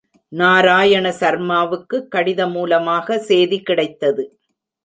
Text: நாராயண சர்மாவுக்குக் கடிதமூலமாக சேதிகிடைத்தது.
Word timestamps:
நாராயண 0.31 1.11
சர்மாவுக்குக் 1.19 2.09
கடிதமூலமாக 2.15 3.17
சேதிகிடைத்தது. 3.27 4.25